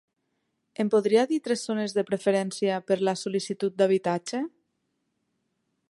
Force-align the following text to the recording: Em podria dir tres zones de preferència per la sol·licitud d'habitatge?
Em 0.83 0.87
podria 0.93 1.25
dir 1.31 1.37
tres 1.47 1.65
zones 1.69 1.93
de 1.97 2.05
preferència 2.09 2.81
per 2.89 2.99
la 3.09 3.15
sol·licitud 3.25 3.79
d'habitatge? 3.83 4.43